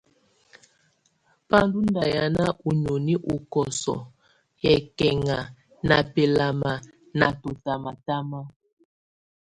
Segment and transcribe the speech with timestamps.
[1.49, 4.01] Bá ndɔ̀ ndà hìána ú nìóni ú kɔsɔɔ̀
[4.63, 5.37] yɛkɛŋa
[5.87, 6.71] ná bɛlama
[7.19, 8.39] ná tɔtamatama.